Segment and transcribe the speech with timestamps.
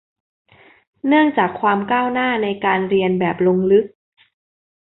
[1.07, 3.85] เนื่องจากความก้าวหน้าในการเรียนแบบลงลึก